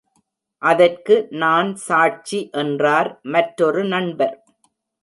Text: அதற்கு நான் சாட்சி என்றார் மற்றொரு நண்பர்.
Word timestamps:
அதற்கு 0.61 1.15
நான் 1.41 1.69
சாட்சி 1.85 2.41
என்றார் 2.63 3.11
மற்றொரு 3.31 3.83
நண்பர். 3.85 4.35